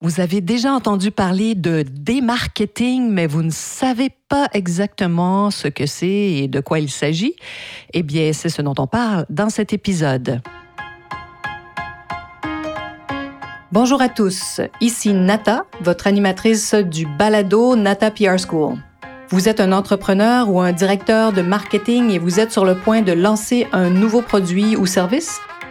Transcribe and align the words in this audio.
Vous 0.00 0.20
avez 0.20 0.40
déjà 0.40 0.72
entendu 0.72 1.10
parler 1.10 1.56
de 1.56 1.82
démarketing, 1.82 3.10
mais 3.10 3.26
vous 3.26 3.42
ne 3.42 3.50
savez 3.50 4.10
pas 4.28 4.46
exactement 4.52 5.50
ce 5.50 5.66
que 5.66 5.86
c'est 5.86 6.06
et 6.06 6.46
de 6.46 6.60
quoi 6.60 6.78
il 6.78 6.88
s'agit? 6.88 7.34
Eh 7.92 8.04
bien, 8.04 8.32
c'est 8.32 8.48
ce 8.48 8.62
dont 8.62 8.76
on 8.78 8.86
parle 8.86 9.26
dans 9.28 9.50
cet 9.50 9.72
épisode. 9.72 10.40
Bonjour 13.72 14.00
à 14.00 14.08
tous, 14.08 14.60
ici 14.80 15.12
Nata, 15.12 15.64
votre 15.80 16.06
animatrice 16.06 16.74
du 16.74 17.04
balado 17.04 17.74
Nata 17.74 18.12
PR 18.12 18.38
School. 18.38 18.76
Vous 19.30 19.48
êtes 19.48 19.58
un 19.58 19.72
entrepreneur 19.72 20.48
ou 20.48 20.60
un 20.60 20.72
directeur 20.72 21.32
de 21.32 21.42
marketing 21.42 22.10
et 22.10 22.20
vous 22.20 22.38
êtes 22.38 22.52
sur 22.52 22.64
le 22.64 22.76
point 22.76 23.02
de 23.02 23.12
lancer 23.12 23.66
un 23.72 23.90
nouveau 23.90 24.22
produit 24.22 24.76
ou 24.76 24.86
service? 24.86 25.40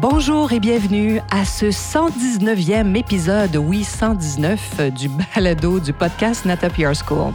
Bonjour 0.00 0.52
et 0.52 0.60
bienvenue 0.60 1.18
à 1.28 1.44
ce 1.44 1.66
119e 1.66 2.96
épisode, 2.96 3.56
oui 3.56 3.82
119, 3.82 4.92
du 4.92 5.08
balado 5.08 5.80
du 5.80 5.92
podcast 5.92 6.44
Nata 6.44 6.70
PR 6.70 6.94
School. 6.94 7.32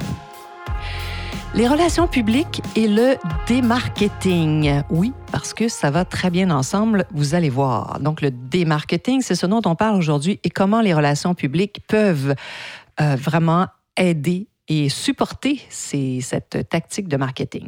Les 1.56 1.68
relations 1.68 2.08
publiques 2.08 2.62
et 2.78 2.88
le 2.88 3.18
démarketing. 3.48 4.82
Oui, 4.90 5.12
parce 5.30 5.54
que 5.54 5.68
ça 5.68 5.92
va 5.92 6.06
très 6.06 6.30
bien 6.30 6.52
ensemble, 6.52 7.06
vous 7.12 7.36
allez 7.36 7.50
voir. 7.50 8.00
Donc 8.00 8.22
le 8.22 8.32
démarketing, 8.32 9.22
c'est 9.22 9.36
ce 9.36 9.46
dont 9.46 9.62
on 9.66 9.76
parle 9.76 9.98
aujourd'hui 9.98 10.40
et 10.46 10.50
comment 10.50 10.80
les 10.80 10.94
relations 10.94 11.36
publiques 11.36 11.82
peuvent 11.90 12.34
euh, 13.02 13.18
vraiment 13.18 13.68
aider 13.98 14.48
et 14.70 14.88
supporter 14.88 15.62
cette 15.70 16.70
tactique 16.70 17.10
de 17.10 17.18
marketing. 17.18 17.68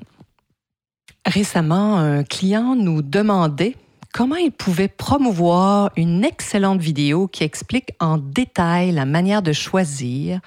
Récemment, 1.25 1.97
un 1.97 2.23
client 2.23 2.77
nous 2.77 3.01
demandait 3.01 3.75
comment 4.15 4.37
il 4.37 4.53
pouvait 4.53 4.87
promouvoir 4.87 5.91
une 5.97 6.23
excellente 6.23 6.79
vidéo 6.79 7.27
qui 7.27 7.43
explique 7.43 7.89
en 7.99 8.17
détail 8.17 8.93
la 8.93 9.03
manière 9.03 9.41
de 9.41 9.51
choisir 9.51 10.39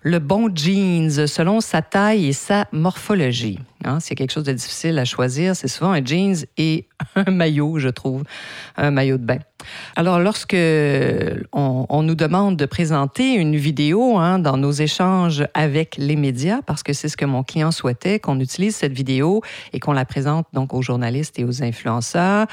le 0.00 0.18
bon 0.18 0.48
jeans 0.54 1.26
selon 1.26 1.60
sa 1.60 1.82
taille 1.82 2.28
et 2.28 2.32
sa 2.32 2.66
morphologie? 2.72 3.58
Hein, 3.84 3.98
S'il 4.00 4.10
y 4.10 4.12
a 4.12 4.16
quelque 4.16 4.32
chose 4.32 4.44
de 4.44 4.52
difficile 4.52 4.98
à 4.98 5.04
choisir, 5.04 5.56
c'est 5.56 5.68
souvent 5.68 5.92
un 5.92 6.04
jeans 6.04 6.44
et 6.58 6.86
un 7.16 7.30
maillot, 7.30 7.78
je 7.78 7.88
trouve, 7.88 8.24
un 8.76 8.90
maillot 8.90 9.16
de 9.16 9.24
bain. 9.24 9.38
Alors, 9.96 10.18
lorsque 10.18 10.56
on, 11.52 12.02
nous 12.02 12.14
demande 12.14 12.56
de 12.56 12.66
présenter 12.66 13.34
une 13.34 13.56
vidéo 13.56 14.18
hein, 14.18 14.38
dans 14.38 14.56
nos 14.56 14.72
échanges 14.72 15.44
avec 15.54 15.96
les 15.96 16.16
médias, 16.16 16.60
parce 16.62 16.82
que 16.82 16.92
c'est 16.92 17.08
ce 17.08 17.16
que 17.16 17.24
mon 17.24 17.42
client 17.42 17.70
souhaitait, 17.70 18.20
qu'on 18.20 18.40
utilise 18.40 18.76
cette 18.76 18.92
vidéo 18.92 19.42
et 19.72 19.80
qu'on 19.80 19.92
la 19.92 20.04
présente 20.04 20.46
donc 20.52 20.74
aux 20.74 20.82
journalistes 20.82 21.38
et 21.38 21.44
aux 21.44 21.62
influenceurs, 21.62 22.46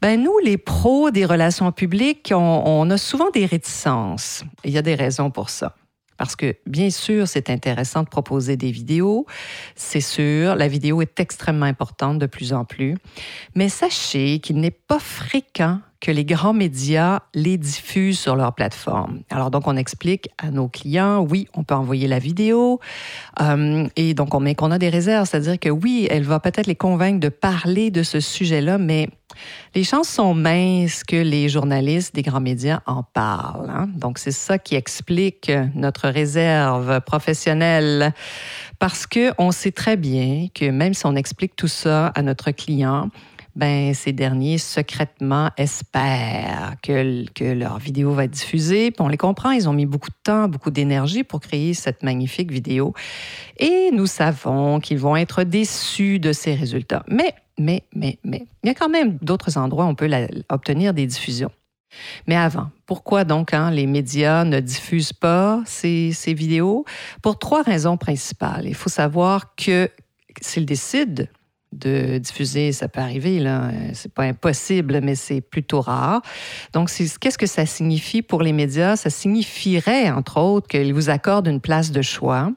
ben 0.00 0.22
nous, 0.22 0.38
les 0.44 0.58
pros 0.58 1.10
des 1.10 1.24
relations 1.24 1.70
publiques, 1.72 2.32
on, 2.34 2.62
on 2.64 2.90
a 2.90 2.98
souvent 2.98 3.30
des 3.30 3.46
réticences. 3.46 4.44
Il 4.64 4.72
y 4.72 4.78
a 4.78 4.82
des 4.82 4.94
raisons 4.94 5.30
pour 5.30 5.50
ça. 5.50 5.74
Parce 6.22 6.36
que, 6.36 6.54
bien 6.66 6.90
sûr, 6.90 7.26
c'est 7.26 7.50
intéressant 7.50 8.04
de 8.04 8.08
proposer 8.08 8.56
des 8.56 8.70
vidéos. 8.70 9.26
C'est 9.74 10.00
sûr, 10.00 10.54
la 10.54 10.68
vidéo 10.68 11.02
est 11.02 11.18
extrêmement 11.18 11.66
importante 11.66 12.20
de 12.20 12.26
plus 12.26 12.52
en 12.52 12.64
plus. 12.64 12.96
Mais 13.56 13.68
sachez 13.68 14.38
qu'il 14.38 14.60
n'est 14.60 14.70
pas 14.70 15.00
fréquent 15.00 15.80
que 16.02 16.10
les 16.10 16.24
grands 16.24 16.52
médias 16.52 17.20
les 17.32 17.56
diffusent 17.56 18.18
sur 18.18 18.34
leur 18.34 18.54
plateforme. 18.54 19.20
Alors 19.30 19.52
donc 19.52 19.68
on 19.68 19.76
explique 19.76 20.28
à 20.36 20.50
nos 20.50 20.66
clients, 20.66 21.20
oui, 21.20 21.46
on 21.54 21.62
peut 21.62 21.76
envoyer 21.76 22.08
la 22.08 22.18
vidéo, 22.18 22.80
euh, 23.40 23.86
et 23.94 24.12
donc 24.12 24.34
on 24.34 24.40
met 24.40 24.56
qu'on 24.56 24.72
a 24.72 24.78
des 24.78 24.88
réserves, 24.88 25.28
c'est-à-dire 25.28 25.60
que 25.60 25.68
oui, 25.68 26.08
elle 26.10 26.24
va 26.24 26.40
peut-être 26.40 26.66
les 26.66 26.74
convaincre 26.74 27.20
de 27.20 27.28
parler 27.28 27.92
de 27.92 28.02
ce 28.02 28.18
sujet-là, 28.18 28.78
mais 28.78 29.08
les 29.76 29.84
chances 29.84 30.08
sont 30.08 30.34
minces 30.34 31.04
que 31.04 31.14
les 31.14 31.48
journalistes 31.48 32.16
des 32.16 32.22
grands 32.22 32.40
médias 32.40 32.80
en 32.86 33.04
parlent. 33.04 33.70
Hein. 33.70 33.88
Donc 33.94 34.18
c'est 34.18 34.32
ça 34.32 34.58
qui 34.58 34.74
explique 34.74 35.52
notre 35.76 36.08
réserve 36.08 37.00
professionnelle, 37.02 38.12
parce 38.80 39.06
que 39.06 39.32
on 39.38 39.52
sait 39.52 39.70
très 39.70 39.96
bien 39.96 40.48
que 40.52 40.68
même 40.68 40.94
si 40.94 41.06
on 41.06 41.14
explique 41.14 41.54
tout 41.54 41.68
ça 41.68 42.08
à 42.08 42.22
notre 42.22 42.50
client, 42.50 43.08
ben, 43.54 43.92
ces 43.92 44.12
derniers 44.12 44.58
secrètement 44.58 45.50
espèrent 45.56 46.74
que, 46.82 47.28
que 47.32 47.44
leur 47.44 47.78
vidéo 47.78 48.12
va 48.12 48.24
être 48.24 48.30
diffusée. 48.30 48.92
On 48.98 49.08
les 49.08 49.18
comprend, 49.18 49.50
ils 49.50 49.68
ont 49.68 49.74
mis 49.74 49.86
beaucoup 49.86 50.10
de 50.10 50.16
temps, 50.22 50.48
beaucoup 50.48 50.70
d'énergie 50.70 51.22
pour 51.22 51.40
créer 51.40 51.74
cette 51.74 52.02
magnifique 52.02 52.50
vidéo. 52.50 52.94
Et 53.58 53.90
nous 53.92 54.06
savons 54.06 54.80
qu'ils 54.80 54.98
vont 54.98 55.16
être 55.16 55.44
déçus 55.44 56.18
de 56.18 56.32
ces 56.32 56.54
résultats. 56.54 57.04
Mais, 57.08 57.34
mais, 57.58 57.82
mais, 57.94 58.18
mais, 58.24 58.46
il 58.62 58.68
y 58.68 58.70
a 58.70 58.74
quand 58.74 58.88
même 58.88 59.18
d'autres 59.20 59.58
endroits 59.58 59.84
où 59.84 59.88
on 59.88 59.94
peut 59.94 60.10
obtenir 60.48 60.94
des 60.94 61.06
diffusions. 61.06 61.50
Mais 62.26 62.36
avant, 62.36 62.70
pourquoi 62.86 63.24
donc 63.24 63.52
hein, 63.52 63.70
les 63.70 63.86
médias 63.86 64.44
ne 64.44 64.60
diffusent 64.60 65.12
pas 65.12 65.62
ces 65.66 66.14
vidéos? 66.28 66.86
Pour 67.20 67.38
trois 67.38 67.62
raisons 67.62 67.98
principales. 67.98 68.66
Il 68.66 68.74
faut 68.74 68.88
savoir 68.88 69.54
que 69.56 69.90
s'ils 70.40 70.64
décident 70.64 71.24
de 71.72 72.18
diffuser, 72.18 72.72
ça 72.72 72.88
peut 72.88 73.00
arriver, 73.00 73.38
là. 73.38 73.70
C'est 73.94 74.12
pas 74.12 74.24
impossible, 74.24 75.00
mais 75.02 75.14
c'est 75.14 75.40
plutôt 75.40 75.80
rare. 75.80 76.22
Donc, 76.72 76.90
qu'est-ce 76.90 77.38
que 77.38 77.46
ça 77.46 77.66
signifie 77.66 78.22
pour 78.22 78.42
les 78.42 78.52
médias? 78.52 78.96
Ça 78.96 79.10
signifierait, 79.10 80.10
entre 80.10 80.38
autres, 80.38 80.68
qu'ils 80.68 80.94
vous 80.94 81.10
accordent 81.10 81.48
une 81.48 81.60
place 81.60 81.90
de 81.90 82.02
choix, 82.02 82.52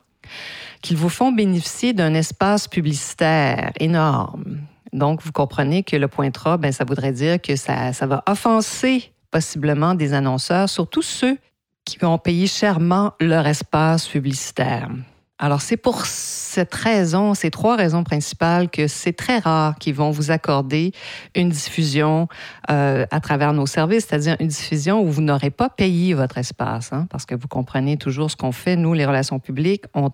qu'ils 0.81 0.97
vous 0.97 1.09
font 1.09 1.31
bénéficier 1.31 1.93
d'un 1.93 2.13
espace 2.13 2.67
publicitaire 2.67 3.71
énorme. 3.79 4.59
Donc, 4.93 5.21
vous 5.23 5.31
comprenez 5.31 5.83
que 5.83 5.95
le 5.95 6.07
point 6.07 6.29
ben, 6.57 6.71
ça 6.71 6.85
voudrait 6.85 7.11
dire 7.11 7.41
que 7.41 7.55
ça, 7.55 7.91
ça 7.91 8.05
va 8.07 8.23
offenser 8.27 9.11
possiblement 9.31 9.95
des 9.95 10.13
annonceurs, 10.13 10.69
surtout 10.69 11.01
ceux 11.01 11.37
qui 11.83 11.97
vont 11.97 12.17
payer 12.17 12.47
chèrement 12.47 13.13
leur 13.19 13.45
espace 13.45 14.07
publicitaire. 14.07 14.89
Alors, 15.37 15.59
c'est 15.59 15.75
pour 15.75 16.05
cette 16.05 16.73
raison, 16.73 17.33
ces 17.33 17.51
trois 17.51 17.75
raisons 17.75 18.05
principales, 18.05 18.69
que 18.69 18.87
c'est 18.87 19.11
très 19.11 19.39
rare 19.39 19.75
qu'ils 19.77 19.93
vont 19.93 20.09
vous 20.09 20.31
accorder 20.31 20.93
une 21.35 21.49
diffusion 21.49 22.29
euh, 22.71 23.05
à 23.11 23.19
travers 23.19 23.51
nos 23.51 23.65
services, 23.65 24.05
c'est-à-dire 24.07 24.37
une 24.39 24.47
diffusion 24.47 25.01
où 25.01 25.09
vous 25.09 25.21
n'aurez 25.21 25.49
pas 25.49 25.67
payé 25.67 26.13
votre 26.13 26.37
espace, 26.37 26.93
hein, 26.93 27.07
parce 27.09 27.25
que 27.25 27.35
vous 27.35 27.49
comprenez 27.49 27.97
toujours 27.97 28.31
ce 28.31 28.37
qu'on 28.37 28.53
fait. 28.53 28.77
Nous, 28.77 28.93
les 28.93 29.05
relations 29.05 29.39
publiques, 29.39 29.83
on, 29.93 30.09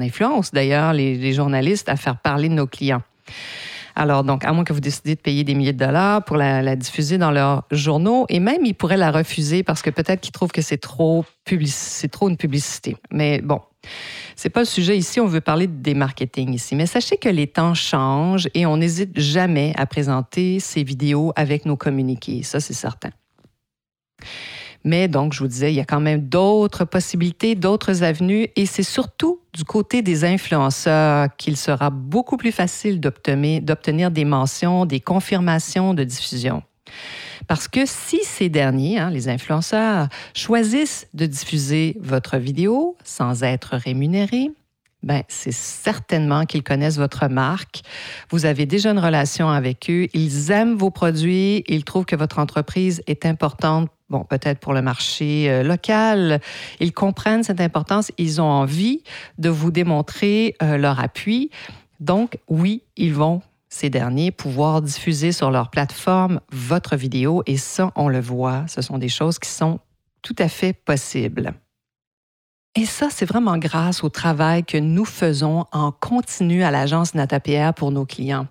influence 0.00 0.52
d'ailleurs 0.52 0.92
les, 0.92 1.32
journalistes 1.32 1.88
à 1.88 1.96
faire 1.96 2.16
parler 2.16 2.48
de 2.48 2.54
nos 2.54 2.68
clients. 2.68 3.02
Alors, 3.96 4.22
donc, 4.22 4.44
à 4.44 4.52
moins 4.52 4.62
que 4.62 4.72
vous 4.72 4.80
décidiez 4.80 5.16
de 5.16 5.20
payer 5.20 5.42
des 5.42 5.54
milliers 5.54 5.72
de 5.72 5.84
dollars 5.84 6.22
pour 6.22 6.36
la, 6.36 6.76
diffuser 6.76 7.18
dans 7.18 7.32
leurs 7.32 7.64
journaux, 7.72 8.26
et 8.28 8.38
même 8.38 8.64
ils 8.64 8.74
pourraient 8.74 8.96
la 8.96 9.10
refuser 9.10 9.64
parce 9.64 9.82
que 9.82 9.90
peut-être 9.90 10.20
qu'ils 10.20 10.32
trouvent 10.32 10.52
que 10.52 10.62
c'est 10.62 10.78
trop 10.78 11.24
une 11.48 12.36
publicité. 12.36 12.96
Mais 13.10 13.40
bon, 13.40 13.60
c'est 14.36 14.50
pas 14.50 14.60
le 14.60 14.66
sujet 14.66 14.96
ici, 14.96 15.18
on 15.20 15.26
veut 15.26 15.40
parler 15.40 15.66
des 15.66 15.94
marketing 15.94 16.52
ici. 16.52 16.76
Mais 16.76 16.86
sachez 16.86 17.16
que 17.16 17.28
les 17.28 17.46
temps 17.46 17.74
changent 17.74 18.48
et 18.54 18.66
on 18.66 18.76
n'hésite 18.76 19.18
jamais 19.18 19.72
à 19.76 19.86
présenter 19.86 20.60
ces 20.60 20.82
vidéos 20.82 21.32
avec 21.36 21.64
nos 21.64 21.76
communiqués. 21.76 22.42
Ça, 22.42 22.60
c'est 22.60 22.74
certain. 22.74 23.10
Mais 24.84 25.08
donc, 25.08 25.32
je 25.32 25.40
vous 25.40 25.48
disais, 25.48 25.72
il 25.72 25.74
y 25.74 25.80
a 25.80 25.84
quand 25.84 26.00
même 26.00 26.28
d'autres 26.28 26.84
possibilités, 26.84 27.56
d'autres 27.56 28.04
avenues, 28.04 28.46
et 28.54 28.66
c'est 28.66 28.84
surtout 28.84 29.40
du 29.52 29.64
côté 29.64 30.00
des 30.00 30.24
influenceurs 30.24 31.28
qu'il 31.36 31.56
sera 31.56 31.90
beaucoup 31.90 32.36
plus 32.36 32.52
facile 32.52 33.00
d'obtenir 33.00 34.10
des 34.12 34.24
mentions, 34.24 34.86
des 34.86 35.00
confirmations 35.00 35.92
de 35.92 36.04
diffusion. 36.04 36.62
Parce 37.46 37.68
que 37.68 37.86
si 37.86 38.20
ces 38.24 38.48
derniers, 38.48 38.98
hein, 38.98 39.10
les 39.10 39.28
influenceurs, 39.28 40.08
choisissent 40.34 41.06
de 41.14 41.26
diffuser 41.26 41.96
votre 42.00 42.36
vidéo 42.36 42.96
sans 43.04 43.42
être 43.42 43.76
rémunérés, 43.76 44.50
ben, 45.02 45.22
c'est 45.28 45.52
certainement 45.52 46.46
qu'ils 46.46 46.64
connaissent 46.64 46.96
votre 46.96 47.28
marque. 47.28 47.82
Vous 48.30 48.44
avez 48.44 48.66
déjà 48.66 48.90
une 48.90 48.98
relation 48.98 49.48
avec 49.48 49.88
eux. 49.88 50.08
Ils 50.14 50.50
aiment 50.50 50.74
vos 50.74 50.90
produits. 50.90 51.62
Ils 51.68 51.84
trouvent 51.84 52.06
que 52.06 52.16
votre 52.16 52.40
entreprise 52.40 53.02
est 53.06 53.24
importante, 53.24 53.88
bon, 54.10 54.24
peut-être 54.24 54.58
pour 54.58 54.72
le 54.72 54.82
marché 54.82 55.48
euh, 55.48 55.62
local. 55.62 56.40
Ils 56.80 56.92
comprennent 56.92 57.44
cette 57.44 57.60
importance. 57.60 58.10
Ils 58.18 58.40
ont 58.40 58.50
envie 58.50 59.02
de 59.38 59.48
vous 59.48 59.70
démontrer 59.70 60.56
euh, 60.60 60.76
leur 60.76 60.98
appui. 60.98 61.50
Donc, 62.00 62.38
oui, 62.48 62.82
ils 62.96 63.14
vont 63.14 63.42
ces 63.68 63.90
derniers 63.90 64.30
pouvoir 64.30 64.82
diffuser 64.82 65.32
sur 65.32 65.50
leur 65.50 65.70
plateforme 65.70 66.40
votre 66.50 66.96
vidéo. 66.96 67.42
Et 67.46 67.56
ça, 67.56 67.92
on 67.96 68.08
le 68.08 68.20
voit, 68.20 68.64
ce 68.68 68.82
sont 68.82 68.98
des 68.98 69.08
choses 69.08 69.38
qui 69.38 69.50
sont 69.50 69.80
tout 70.22 70.36
à 70.38 70.48
fait 70.48 70.72
possible. 70.72 71.54
Et 72.78 72.84
ça, 72.84 73.08
c'est 73.10 73.24
vraiment 73.24 73.56
grâce 73.56 74.04
au 74.04 74.10
travail 74.10 74.62
que 74.62 74.76
nous 74.76 75.06
faisons 75.06 75.64
en 75.72 75.92
continu 75.92 76.62
à 76.62 76.70
l'agence 76.70 77.14
NataPR 77.14 77.72
pour 77.74 77.90
nos 77.90 78.04
clients. 78.04 78.46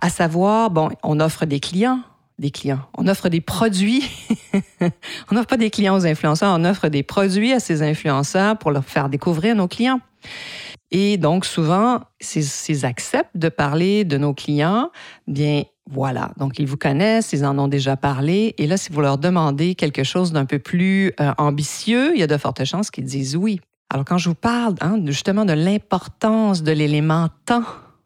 À 0.00 0.10
savoir, 0.10 0.70
bon, 0.70 0.90
on 1.02 1.18
offre 1.18 1.44
des 1.44 1.58
clients, 1.58 2.00
des 2.38 2.52
clients. 2.52 2.80
On 2.96 3.08
offre 3.08 3.28
des 3.28 3.40
produits. 3.40 4.04
on 4.80 5.34
n'offre 5.34 5.48
pas 5.48 5.56
des 5.56 5.70
clients 5.70 5.96
aux 5.96 6.06
influenceurs, 6.06 6.54
on 6.56 6.64
offre 6.64 6.88
des 6.88 7.02
produits 7.02 7.52
à 7.52 7.58
ces 7.58 7.82
influenceurs 7.82 8.56
pour 8.58 8.70
leur 8.70 8.84
faire 8.84 9.08
découvrir 9.08 9.56
nos 9.56 9.66
clients. 9.66 10.00
Et 10.90 11.18
donc, 11.18 11.44
souvent, 11.44 12.00
s'ils 12.20 12.86
acceptent 12.86 13.36
de 13.36 13.48
parler 13.48 14.04
de 14.04 14.16
nos 14.16 14.32
clients, 14.32 14.90
bien, 15.26 15.64
voilà. 15.90 16.32
Donc, 16.38 16.58
ils 16.58 16.66
vous 16.66 16.76
connaissent, 16.76 17.32
ils 17.32 17.44
en 17.44 17.58
ont 17.58 17.68
déjà 17.68 17.96
parlé. 17.96 18.54
Et 18.58 18.66
là, 18.66 18.76
si 18.76 18.90
vous 18.92 19.00
leur 19.00 19.18
demandez 19.18 19.74
quelque 19.74 20.04
chose 20.04 20.32
d'un 20.32 20.46
peu 20.46 20.58
plus 20.58 21.12
euh, 21.20 21.32
ambitieux, 21.38 22.12
il 22.14 22.20
y 22.20 22.22
a 22.22 22.26
de 22.26 22.36
fortes 22.36 22.64
chances 22.64 22.90
qu'ils 22.90 23.04
disent 23.04 23.36
oui. 23.36 23.60
Alors, 23.90 24.04
quand 24.04 24.18
je 24.18 24.28
vous 24.28 24.34
parle 24.34 24.74
hein, 24.80 24.98
justement 25.06 25.44
de 25.44 25.54
l'importance 25.54 26.62
de 26.62 26.72
l'élément 26.72 27.28
temps 27.46 27.64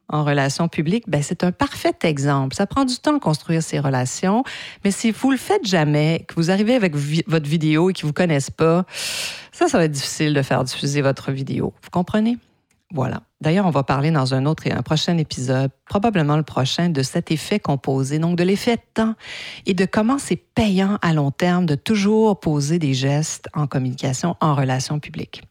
en 0.09 0.25
relation 0.25 0.69
publique, 0.69 1.05
ben 1.09 1.23
c'est 1.23 1.43
un 1.43 1.53
parfait 1.53 1.95
exemple. 2.03 2.55
Ça 2.55 2.67
prend 2.67 2.85
du 2.85 2.97
temps 2.99 3.15
de 3.15 3.19
construire 3.19 3.63
ces 3.63 3.81
relations, 3.81 4.45
mais 4.85 4.91
si 4.91 5.11
vous 5.11 5.31
le 5.31 5.39
faites 5.39 5.67
jamais, 5.67 6.25
que 6.29 6.35
vous 6.35 6.51
arrivez 6.51 6.75
avec 6.75 6.95
votre 6.95 7.49
vidéo 7.49 7.91
et 7.91 7.93
qu'ils 7.95 8.07
vous 8.07 8.13
connaissent 8.13 8.51
pas, 8.51 8.85
ça, 9.53 9.69
ça 9.69 9.79
va 9.79 9.85
être 9.85 9.93
difficile 9.93 10.35
de 10.35 10.43
faire 10.43 10.63
diffuser 10.65 11.01
votre 11.01 11.33
vidéo. 11.33 11.73
Vous 11.83 11.91
comprenez? 11.91 12.37
Voilà. 12.93 13.23
D'ailleurs, 13.41 13.65
on 13.65 13.71
va 13.71 13.85
parler 13.85 14.11
dans 14.11 14.35
un 14.35 14.45
autre 14.45 14.67
et 14.67 14.71
un 14.73 14.83
prochain 14.83 15.17
épisode, 15.17 15.71
probablement 15.87 16.37
le 16.37 16.43
prochain, 16.43 16.91
de 16.91 17.03
cet 17.03 17.31
effet 17.31 17.59
composé, 17.59 18.19
donc 18.19 18.37
de 18.37 18.45
l'effet 18.45 18.79
temps 18.93 19.15
et 19.65 19.73
de 19.73 19.87
comment 19.87 20.19
c'est 20.19 20.37
payant 20.37 20.99
à 21.01 21.15
long 21.15 21.31
terme 21.31 21.65
de 21.65 21.75
toujours 21.75 22.39
poser 22.39 22.79
des 22.79 22.93
gestes 22.93 23.49
en 23.55 23.67
communication, 23.67 24.37
en 24.41 24.55
relation 24.55 25.01
publique. 25.01 25.43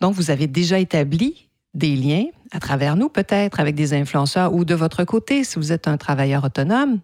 Donc, 0.00 0.14
vous 0.14 0.30
avez 0.30 0.46
déjà 0.46 0.78
établi 0.78 1.48
des 1.72 1.96
liens 1.96 2.26
à 2.50 2.60
travers 2.60 2.96
nous, 2.96 3.08
peut-être 3.08 3.58
avec 3.58 3.74
des 3.74 3.94
influenceurs 3.94 4.52
ou 4.52 4.66
de 4.66 4.74
votre 4.74 5.04
côté, 5.04 5.44
si 5.44 5.58
vous 5.58 5.72
êtes 5.72 5.88
un 5.88 5.96
travailleur 5.96 6.44
autonome. 6.44 7.00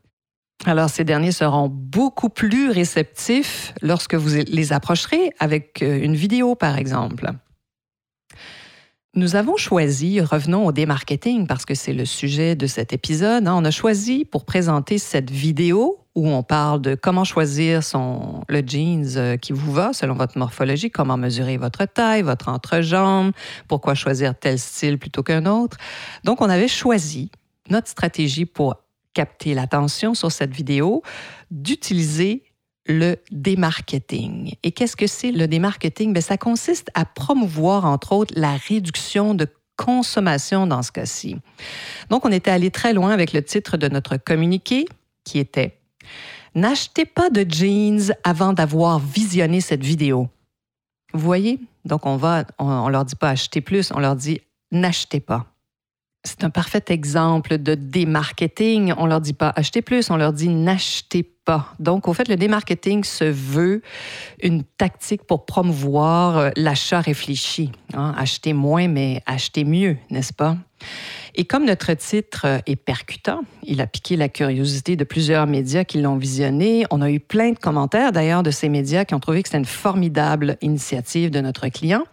Alors, 0.66 0.90
ces 0.90 1.04
derniers 1.04 1.32
seront 1.32 1.69
beaucoup 1.70 2.28
plus 2.28 2.70
réceptifs 2.70 3.72
lorsque 3.81 4.16
vous 4.16 4.43
les 4.46 4.72
approcherez 4.75 5.32
avec 5.38 5.82
euh, 5.82 6.02
une 6.02 6.16
vidéo, 6.16 6.56
par 6.56 6.76
exemple. 6.76 7.32
Nous 9.19 9.35
avons 9.35 9.56
choisi, 9.56 10.20
revenons 10.20 10.65
au 10.65 10.70
démarketing 10.70 11.49
parce 11.49 11.65
que 11.65 11.75
c'est 11.75 11.93
le 11.93 12.05
sujet 12.05 12.55
de 12.55 12.69
cet 12.69 12.93
épisode, 12.93 13.49
hein, 13.49 13.55
on 13.56 13.65
a 13.65 13.73
choisi 13.73 14.25
pour 14.25 14.44
présenter 14.44 14.99
cette 14.99 15.29
vidéo 15.29 15.99
où 16.15 16.29
on 16.29 16.44
parle 16.44 16.81
de 16.81 16.94
comment 16.94 17.25
choisir 17.25 17.82
son, 17.82 18.44
le 18.47 18.62
jeans 18.65 19.17
euh, 19.17 19.37
qui 19.37 19.53
vous 19.53 19.73
va 19.73 19.93
selon 19.93 20.15
votre 20.15 20.38
morphologie, 20.38 20.93
comment 20.93 21.17
mesurer 21.17 21.56
votre 21.56 21.85
taille, 21.85 22.23
votre 22.23 22.49
entrejambe, 22.49 23.32
pourquoi 23.67 23.97
choisir 23.97 24.38
tel 24.38 24.56
style 24.56 24.99
plutôt 24.99 25.25
qu'un 25.25 25.47
autre. 25.47 25.79
Donc, 26.23 26.41
on 26.41 26.49
avait 26.49 26.69
choisi 26.69 27.32
notre 27.71 27.88
stratégie 27.88 28.47
pour 28.47 28.76
capter 29.14 29.53
l'attention 29.53 30.14
sur 30.14 30.31
cette 30.31 30.55
vidéo 30.55 31.03
d'utiliser 31.50 32.44
le 32.88 33.17
démarketing. 33.31 34.55
Et 34.62 34.73
qu'est-ce 34.73 34.96
que 34.96 35.06
c'est 35.06 35.31
le 35.31 35.46
démarketing? 35.46 36.12
Bien, 36.12 36.23
ça 36.23 36.38
consiste 36.38 36.90
à 36.94 37.05
promouvoir, 37.05 37.85
entre 37.85 38.12
autres, 38.12 38.35
la 38.37 38.56
réduction 38.56 39.35
de 39.35 39.46
consommation 39.76 40.67
dans 40.67 40.82
ce 40.82 40.90
cas-ci. 40.90 41.37
Donc, 42.11 42.25
on 42.25 42.32
était 42.32 42.50
allé 42.50 42.70
très 42.70 42.93
loin 42.94 43.11
avec 43.11 43.32
le 43.32 43.43
titre 43.43 43.76
de 43.76 43.88
notre 43.88 44.17
communiqué 44.17 44.87
qui 45.25 45.38
était 45.38 45.79
N'achetez 46.55 47.05
pas 47.05 47.31
de 47.31 47.46
jeans 47.49 48.14
avant 48.25 48.52
d'avoir 48.52 48.99
visionné 48.99 49.61
cette 49.61 49.85
vidéo. 49.85 50.29
Vous 51.12 51.20
voyez? 51.20 51.61
Donc, 51.85 52.06
on 52.06 52.17
va, 52.17 52.44
on, 52.58 52.67
on 52.67 52.88
leur 52.88 53.05
dit 53.05 53.14
pas 53.14 53.31
acheter 53.31 53.61
plus, 53.61 53.93
on 53.94 54.00
leur 54.00 54.17
dit 54.17 54.40
n'achetez 54.73 55.20
pas. 55.20 55.46
C'est 56.28 56.44
un 56.44 56.50
parfait 56.50 56.84
exemple 56.88 57.56
de 57.56 57.75
démarketing. 57.75 58.92
On 58.98 59.06
leur 59.06 59.22
dit 59.22 59.32
pas 59.32 59.50
acheter 59.56 59.80
plus, 59.80 60.10
on 60.10 60.16
leur 60.19 60.34
dit 60.34 60.50
n'achetez 60.50 61.22
pas. 61.22 61.72
Donc, 61.78 62.06
au 62.06 62.12
fait, 62.12 62.28
le 62.28 62.36
démarketing 62.36 63.02
se 63.02 63.25
veut 63.25 63.80
une 64.42 64.62
tactique 64.62 65.22
pour 65.25 65.46
promouvoir 65.46 66.36
euh, 66.36 66.50
l'achat 66.54 67.00
réfléchi. 67.00 67.72
Hein. 67.94 68.14
Acheter 68.19 68.52
moins, 68.52 68.88
mais 68.88 69.22
acheter 69.25 69.64
mieux, 69.64 69.96
n'est-ce 70.10 70.34
pas? 70.34 70.58
Et 71.34 71.46
comme 71.46 71.64
notre 71.64 71.94
titre 71.94 72.42
euh, 72.44 72.58
est 72.66 72.76
percutant, 72.76 73.40
il 73.62 73.80
a 73.80 73.86
piqué 73.86 74.16
la 74.16 74.28
curiosité 74.28 74.96
de 74.96 75.04
plusieurs 75.04 75.46
médias 75.46 75.84
qui 75.84 76.02
l'ont 76.02 76.16
visionné. 76.16 76.84
On 76.90 77.00
a 77.00 77.10
eu 77.10 77.20
plein 77.20 77.52
de 77.52 77.58
commentaires 77.58 78.12
d'ailleurs 78.12 78.42
de 78.42 78.50
ces 78.50 78.69
médias 78.69 79.06
qui 79.06 79.14
ont 79.14 79.20
trouvé 79.20 79.42
que 79.42 79.48
c'était 79.48 79.58
une 79.58 79.64
formidable 79.64 80.58
initiative 80.60 81.30
de 81.30 81.40
notre 81.40 81.69
client. 81.69 82.04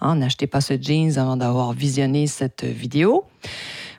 Hein, 0.00 0.16
n'achetez 0.16 0.46
pas 0.46 0.60
ce 0.60 0.74
jeans 0.80 1.18
avant 1.18 1.36
d'avoir 1.36 1.72
visionné 1.72 2.26
cette 2.26 2.64
vidéo. 2.64 3.24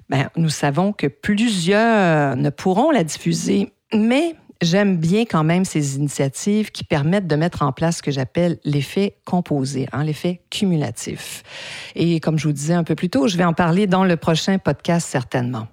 Ben, 0.09 0.29
nous 0.35 0.49
savons 0.49 0.93
que 0.93 1.07
plusieurs 1.07 2.35
ne 2.35 2.49
pourront 2.49 2.91
la 2.91 3.03
diffuser, 3.03 3.71
mais 3.93 4.35
j'aime 4.61 4.97
bien 4.97 5.21
quand 5.21 5.43
même 5.43 5.65
ces 5.65 5.95
initiatives 5.95 6.71
qui 6.71 6.83
permettent 6.83 7.27
de 7.27 7.35
mettre 7.35 7.61
en 7.63 7.71
place 7.71 7.97
ce 7.97 8.03
que 8.03 8.11
j'appelle 8.11 8.59
l'effet 8.63 9.17
composé, 9.25 9.87
hein, 9.91 10.03
l'effet 10.03 10.41
cumulatif. 10.49 11.43
Et 11.95 12.19
comme 12.19 12.37
je 12.37 12.47
vous 12.47 12.53
disais 12.53 12.73
un 12.73 12.83
peu 12.83 12.95
plus 12.95 13.09
tôt, 13.09 13.27
je 13.27 13.37
vais 13.37 13.45
en 13.45 13.53
parler 13.53 13.87
dans 13.87 14.03
le 14.03 14.17
prochain 14.17 14.57
podcast 14.57 15.07
certainement. 15.07 15.67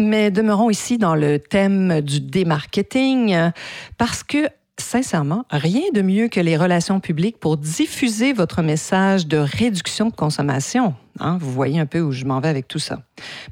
Mais 0.00 0.30
demeurons 0.30 0.70
ici 0.70 0.96
dans 0.96 1.16
le 1.16 1.40
thème 1.40 2.00
du 2.02 2.20
démarketing 2.20 3.50
parce 3.96 4.22
que 4.22 4.48
sincèrement, 4.80 5.44
rien 5.50 5.82
de 5.92 6.02
mieux 6.02 6.28
que 6.28 6.40
les 6.40 6.56
relations 6.56 7.00
publiques 7.00 7.38
pour 7.38 7.56
diffuser 7.56 8.32
votre 8.32 8.62
message 8.62 9.26
de 9.26 9.36
réduction 9.36 10.08
de 10.08 10.14
consommation. 10.14 10.94
Hein? 11.20 11.38
Vous 11.40 11.52
voyez 11.52 11.78
un 11.78 11.86
peu 11.86 12.00
où 12.00 12.12
je 12.12 12.24
m'en 12.24 12.40
vais 12.40 12.48
avec 12.48 12.68
tout 12.68 12.78
ça. 12.78 13.02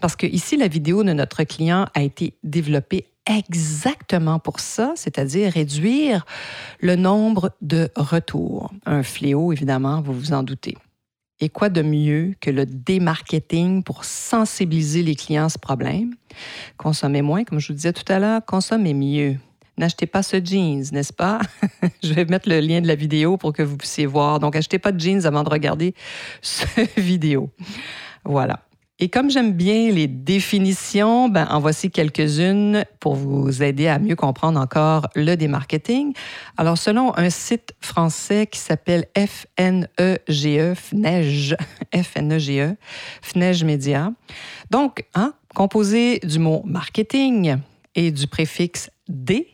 Parce 0.01 0.17
que 0.17 0.27
ici, 0.27 0.57
la 0.57 0.69
vidéo 0.69 1.05
de 1.05 1.13
notre 1.13 1.45
client 1.45 1.87
a 1.95 2.03
été 2.03 2.35
développée 2.43 3.07
exactement 3.27 4.39
pour 4.39 4.61
ça, 4.61 4.93
c'est-à-dire 4.97 5.53
réduire 5.53 6.25
le 6.81 6.97
nombre 6.97 7.53
de 7.61 7.91
retours. 7.97 8.71
Un 8.87 9.03
fléau, 9.03 9.53
évidemment, 9.53 10.01
vous 10.01 10.13
vous 10.13 10.33
en 10.33 10.43
doutez. 10.43 10.77
Et 11.41 11.51
quoi 11.51 11.69
de 11.69 11.83
mieux 11.83 12.35
que 12.41 12.51
le 12.51 12.65
démarketing 12.65 13.83
pour 13.83 14.05
sensibiliser 14.05 15.03
les 15.03 15.15
clients 15.15 15.47
à 15.47 15.49
ce 15.51 15.59
problème? 15.59 16.15
Consommez 16.79 17.21
moins, 17.21 17.45
comme 17.45 17.59
je 17.59 17.69
vous 17.69 17.75
disais 17.75 17.93
tout 17.93 18.11
à 18.11 18.19
l'heure, 18.19 18.43
consommez 18.45 18.95
mieux 18.95 19.37
n'achetez 19.79 20.07
pas 20.07 20.23
ce 20.23 20.37
jeans, 20.43 20.85
n'est-ce 20.93 21.13
pas? 21.13 21.41
je 22.03 22.13
vais 22.13 22.25
mettre 22.25 22.49
le 22.49 22.61
lien 22.61 22.81
de 22.81 22.89
la 22.89 22.95
vidéo 22.95 23.37
pour 23.37 23.53
que 23.53 23.63
vous 23.63 23.77
puissiez 23.77 24.07
voir. 24.07 24.41
Donc, 24.41 24.57
achetez 24.57 24.79
pas 24.79 24.93
de 24.93 25.01
jeans 25.01 25.27
avant 25.27 25.43
de 25.43 25.51
regarder 25.51 25.95
cette 26.43 26.99
vidéo. 26.99 27.51
Voilà. 28.25 28.61
Et 28.99 29.11
comme 29.11 29.31
j'aime 29.31 29.53
bien 29.53 29.91
les 29.91 30.07
définitions, 30.07 31.29
ben, 31.29 31.47
en 31.51 31.61
voici 31.61 31.91
quelques-unes 31.91 32.87
pour 32.99 33.15
vous 33.15 33.63
aider 33.63 33.89
à 33.89 33.99
mieux 33.99 34.17
comprendre 34.17 34.59
encore 34.59 35.07
le 35.15 35.35
démarketing. 35.35 36.15
Alors, 36.57 36.79
selon 36.79 37.15
un 37.19 37.29
site 37.29 37.75
français 37.83 38.47
qui 38.47 38.59
s'appelle 38.59 39.05
FNEGE, 39.15 40.75
FNEGE, 40.75 41.57
FNEGE, 41.95 42.75
FNEGE 43.21 43.65
Média. 43.65 44.13
Donc, 44.71 45.05
hein, 45.15 45.35
composé 45.55 46.19
du 46.21 46.39
mot 46.39 46.63
marketing 46.65 47.59
et 47.95 48.11
du 48.11 48.27
préfixe 48.27 48.91
D, 49.09 49.47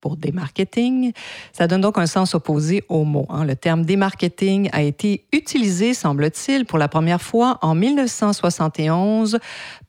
pour 0.00 0.16
démarketing. 0.16 1.12
Ça 1.52 1.66
donne 1.66 1.80
donc 1.80 1.98
un 1.98 2.06
sens 2.06 2.34
opposé 2.34 2.84
au 2.88 3.04
mot. 3.04 3.26
Hein. 3.28 3.44
Le 3.44 3.56
terme 3.56 3.84
démarketing 3.84 4.68
a 4.72 4.82
été 4.82 5.26
utilisé, 5.32 5.94
semble-t-il, 5.94 6.64
pour 6.64 6.78
la 6.78 6.88
première 6.88 7.22
fois 7.22 7.58
en 7.62 7.74
1971 7.74 9.38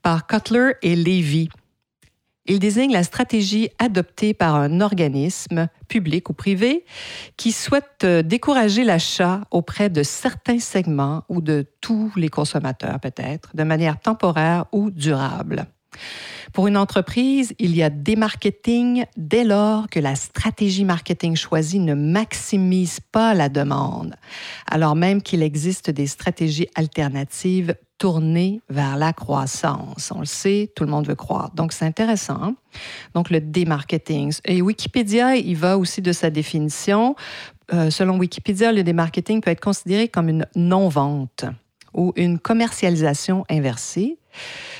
par 0.01 0.27
Cutler 0.27 0.74
et 0.82 0.96
Levy. 0.96 1.50
Il 2.48 2.60
désigne 2.60 2.91
la 2.91 3.03
stratégie 3.03 3.70
adoptée 3.77 4.34
par 4.34 4.56
un 4.56 4.82
organisme, 4.82 5.68
public 5.88 6.30
ou 6.30 6.34
privé, 6.34 6.86
qui 7.38 7.51
souhaite 7.51 8.03
euh, 8.03 8.24
décourager 8.24 8.84
l'achat 8.84 9.41
auprès 9.51 9.89
de 9.89 10.01
certains 10.01 10.60
segments 10.60 11.24
ou 11.30 11.39
de 11.39 11.65
tous 11.82 12.12
les 12.15 12.30
consommateurs 12.30 13.00
peut-être, 13.00 13.56
de 13.56 13.63
manière 13.63 14.00
temporaire 14.00 14.65
ou 14.72 14.89
durable. 14.89 15.68
Pour 16.53 16.67
une 16.67 16.77
entreprise, 16.77 17.53
il 17.60 17.75
y 17.75 17.83
a 17.83 17.89
des 17.89 18.15
marketing 18.15 19.05
dès 19.15 19.43
lors 19.43 19.88
que 19.89 20.00
la 20.00 20.15
stratégie 20.15 20.83
marketing 20.83 21.36
choisie 21.36 21.79
ne 21.79 21.93
maximise 21.93 23.00
pas 23.00 23.33
la 23.33 23.48
demande, 23.48 24.15
alors 24.69 24.95
même 24.95 25.21
qu'il 25.21 25.43
existe 25.43 25.89
des 25.89 26.07
stratégies 26.07 26.67
alternatives 26.75 27.75
tournées 27.98 28.62
vers 28.67 28.98
la 28.98 29.13
croissance. 29.13 30.12
On 30.13 30.21
le 30.21 30.25
sait, 30.25 30.71
tout 30.75 30.83
le 30.83 30.89
monde 30.89 31.07
veut 31.07 31.15
croire. 31.15 31.51
Donc, 31.53 31.71
c'est 31.71 31.86
intéressant. 31.86 32.55
Donc, 33.13 33.29
le 33.29 33.39
démarketing. 33.39 34.33
Et 34.43 34.63
Wikipédia, 34.63 35.36
il 35.36 35.55
va 35.55 35.77
aussi 35.77 36.01
de 36.01 36.12
sa 36.12 36.31
définition. 36.31 37.15
Euh, 37.74 37.91
selon 37.91 38.17
Wikipédia, 38.17 38.71
le 38.71 38.83
démarketing 38.83 39.39
peut 39.39 39.51
être 39.51 39.62
considéré 39.62 40.07
comme 40.07 40.29
une 40.29 40.48
non-vente 40.55 41.45
ou 41.93 42.12
une 42.15 42.39
commercialisation 42.39 43.45
inversée 43.51 44.17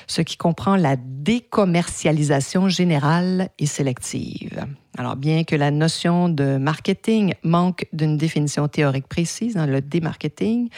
ce 0.08 0.22
qui 0.22 0.38
comprend 0.38 0.76
la 0.76 0.96
décommercialisation 0.98 2.70
générale 2.70 3.50
et 3.60 3.66
sélective. 3.66 4.66
Alors, 4.98 5.16
bien 5.16 5.44
que 5.44 5.56
la 5.56 5.72
notion 5.72 6.28
de 6.28 6.58
marketing 6.58 7.34
manque 7.44 7.86
d'une 7.94 8.18
définition 8.18 8.68
théorique 8.68 9.08
précise, 9.08 9.56
dans 9.56 9.66
le 9.66 9.82
démarketing, 9.82 10.70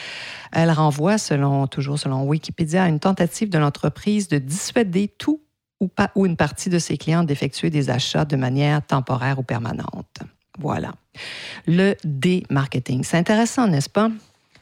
elle 0.52 0.70
renvoie, 0.70 1.16
toujours 1.70 1.98
selon 1.98 2.24
Wikipédia, 2.24 2.84
à 2.84 2.88
une 2.88 3.00
tentative 3.00 3.50
de 3.50 3.58
l'entreprise 3.58 4.28
de 4.28 4.38
dissuader 4.38 5.08
tout 5.08 5.40
ou 6.14 6.26
une 6.26 6.36
partie 6.36 6.70
de 6.70 6.78
ses 6.78 6.96
clients 6.96 7.24
d'effectuer 7.24 7.70
des 7.70 7.90
achats 7.90 8.24
de 8.24 8.36
manière 8.36 8.84
temporaire 8.86 9.38
ou 9.38 9.42
permanente. 9.42 10.20
Voilà. 10.58 10.94
Le 11.66 11.94
démarketing. 12.04 13.02
C'est 13.02 13.18
intéressant, 13.18 13.66
n'est-ce 13.66 13.90
pas? 13.90 14.10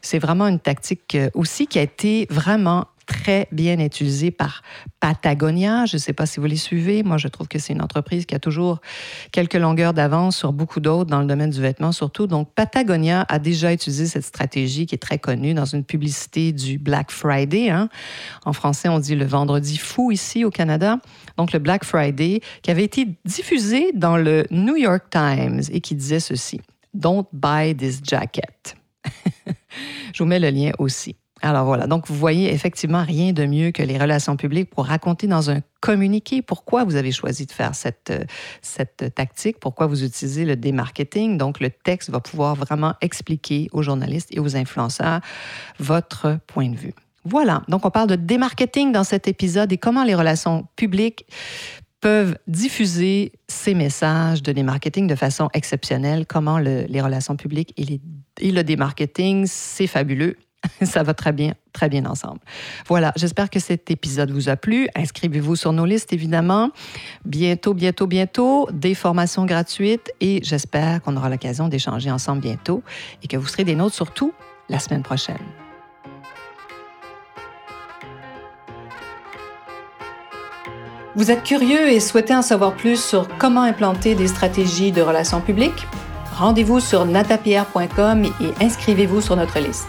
C'est 0.01 0.19
vraiment 0.19 0.49
une 0.49 0.59
tactique 0.59 1.15
euh, 1.15 1.31
aussi 1.35 1.67
qui 1.67 1.79
a 1.79 1.83
été 1.83 2.27
vraiment 2.29 2.87
très 3.13 3.49
bien 3.53 3.79
utilisée 3.79 4.31
par 4.31 4.63
Patagonia. 5.01 5.87
Je 5.87 5.97
ne 5.97 6.01
sais 6.01 6.13
pas 6.13 6.27
si 6.27 6.41
vous 6.41 6.47
les 6.47 6.57
suivez. 6.57 7.03
Moi, 7.03 7.19
je 7.19 7.29
trouve 7.29 7.49
que 7.49 7.59
c'est 7.59 7.73
une 7.73 7.83
entreprise 7.83 8.27
qui 8.27 8.35
a 8.35 8.39
toujours 8.39 8.81
quelques 9.33 9.55
longueurs 9.55 9.93
d'avance 9.93 10.37
sur 10.37 10.53
beaucoup 10.53 10.81
d'autres 10.81 11.11
dans 11.11 11.21
le 11.21 11.27
domaine 11.27 11.51
du 11.51 11.61
vêtement, 11.61 11.93
surtout. 11.93 12.27
Donc, 12.27 12.53
Patagonia 12.55 13.25
a 13.29 13.39
déjà 13.39 13.73
utilisé 13.73 14.07
cette 14.07 14.25
stratégie 14.25 14.87
qui 14.87 14.95
est 14.95 14.99
très 14.99 15.19
connue 15.19 15.55
dans 15.55 15.65
une 15.65 15.85
publicité 15.85 16.53
du 16.53 16.79
Black 16.79 17.11
Friday. 17.11 17.71
Hein. 17.71 17.89
En 18.45 18.53
français, 18.53 18.89
on 18.89 18.99
dit 18.99 19.15
le 19.15 19.27
vendredi 19.27 19.77
fou 19.77 20.11
ici 20.11 20.45
au 20.45 20.51
Canada. 20.51 20.99
Donc, 21.37 21.53
le 21.53 21.59
Black 21.59 21.85
Friday 21.85 22.41
qui 22.63 22.71
avait 22.71 22.85
été 22.85 23.09
diffusé 23.25 23.93
dans 23.95 24.17
le 24.17 24.47
New 24.51 24.77
York 24.77 25.05
Times 25.11 25.63
et 25.71 25.81
qui 25.81 25.95
disait 25.95 26.21
ceci. 26.21 26.61
Don't 26.95 27.27
buy 27.33 27.75
this 27.75 28.01
jacket. 28.03 28.77
Je 30.13 30.23
vous 30.23 30.29
mets 30.29 30.41
le 30.41 30.51
lien 30.51 30.73
aussi. 30.79 31.17
Alors 31.45 31.65
voilà, 31.65 31.89
donc 31.89 32.07
vous 32.07 32.15
voyez 32.15 32.53
effectivement 32.53 33.03
rien 33.03 33.33
de 33.33 33.45
mieux 33.45 33.73
que 33.73 33.83
les 33.83 33.99
relations 33.99 34.37
publiques 34.37 34.71
pour 34.71 34.87
raconter 34.87 35.27
dans 35.27 35.51
un 35.51 35.59
communiqué 35.81 36.41
pourquoi 36.41 36.85
vous 36.85 36.95
avez 36.95 37.11
choisi 37.11 37.47
de 37.47 37.51
faire 37.51 37.75
cette, 37.75 38.11
euh, 38.11 38.25
cette 38.63 39.13
tactique, 39.17 39.59
pourquoi 39.59 39.89
vous 39.89 40.05
utilisez 40.05 40.45
le 40.45 40.55
démarketing. 40.55 41.39
Donc 41.39 41.59
le 41.59 41.71
texte 41.71 42.11
va 42.11 42.21
pouvoir 42.21 42.55
vraiment 42.55 42.95
expliquer 43.01 43.69
aux 43.73 43.83
journalistes 43.83 44.29
et 44.31 44.39
aux 44.39 44.57
influenceurs 44.57 45.21
votre 45.81 46.39
point 46.47 46.71
de 46.71 46.77
vue. 46.77 46.95
Voilà, 47.25 47.63
donc 47.67 47.85
on 47.85 47.91
parle 47.91 48.09
de 48.09 48.17
démarketing 48.17 48.93
dans 48.93 49.05
cet 49.05 49.27
épisode 49.27 49.73
et 49.73 49.79
comment 49.79 50.05
les 50.05 50.15
relations 50.15 50.69
publiques 50.77 51.27
peuvent 52.01 52.37
diffuser 52.47 53.33
ces 53.49 53.75
messages 53.75 54.45
de 54.45 54.53
démarketing 54.53 55.09
de 55.09 55.15
façon 55.17 55.49
exceptionnelle, 55.55 56.25
comment 56.27 56.59
les 56.59 57.01
relations 57.01 57.37
publiques 57.37 57.73
et, 57.77 58.01
et 58.41 58.51
le 58.53 58.65
démarketing, 58.65 59.47
c'est 59.47 59.87
fabuleux 59.87 60.37
ça 60.83 61.03
va 61.03 61.15
très 61.15 61.33
bien, 61.33 61.55
très 61.73 61.89
bien 61.89 62.07
ensemble. 62.07 62.41
Voilà, 62.89 63.13
j'espère 63.17 63.51
que 63.51 63.59
cet 63.59 63.91
épisode 63.91 64.31
vous 64.31 64.49
a 64.49 64.57
plu. 64.57 64.89
Inscrivez-vous 64.95 65.57
sur 65.57 65.73
nos 65.73 65.85
listes, 65.85 66.13
évidemment. 66.13 66.71
Bientôt, 67.25 67.75
bientôt, 67.75 68.07
bientôt, 68.07 68.69
des 68.73 68.95
formations 68.95 69.45
gratuites 69.45 70.13
et 70.21 70.41
j'espère 70.43 71.03
qu'on 71.03 71.17
aura 71.17 71.29
l'occasion 71.29 71.69
d'échanger 71.69 72.11
ensemble 72.11 72.41
bientôt 72.41 72.83
et 73.23 73.29
que 73.29 73.37
vous 73.37 73.47
serez 73.47 73.65
des 73.65 73.75
nôtres 73.75 73.95
surtout 73.95 74.33
la 74.69 74.79
semaine 74.79 75.03
prochaine. 75.03 75.39
Vous 81.15 81.31
êtes 81.31 81.43
curieux 81.43 81.91
et 81.91 82.01
souhaitez 82.01 82.35
en 82.35 82.41
savoir 82.41 82.75
plus 82.75 83.03
sur 83.03 83.29
comment 83.37 83.63
implanter 83.63 84.15
des 84.15 84.29
stratégies 84.29 84.93
de 84.93 85.03
relations 85.03 85.43
publiques? 85.43 85.87
Rendez-vous 86.35 86.81
sur 86.81 87.05
natapierre.com 87.05 88.25
et 88.25 88.65
inscrivez-vous 88.65 89.21
sur 89.21 89.37
notre 89.37 89.59
liste. 89.59 89.89